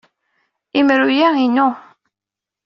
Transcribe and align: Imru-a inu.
Imru-a 0.79 1.27
inu. 1.45 1.69